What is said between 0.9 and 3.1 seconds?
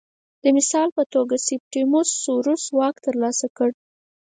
په توګه سیپټیموس سوروس واک